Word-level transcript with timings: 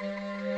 Música 0.00 0.49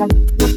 Thank 0.00 0.40
you. 0.40 0.49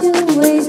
two 0.00 0.40
ways 0.40 0.68